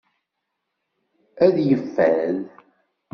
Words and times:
Ad 1.45 1.55
yeffad. 1.67 2.37